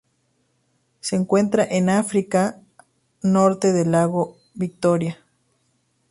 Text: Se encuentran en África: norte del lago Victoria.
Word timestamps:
Se 0.99 1.15
encuentran 1.15 1.67
en 1.69 1.87
África: 1.89 2.59
norte 3.21 3.71
del 3.71 3.91
lago 3.91 4.35
Victoria. 4.55 5.19